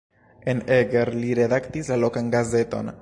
[0.53, 2.93] En Eger li redaktis la lokan gazeton.